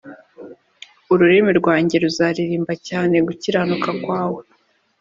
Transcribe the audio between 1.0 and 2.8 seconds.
ururimi rwanjye ruzaririmba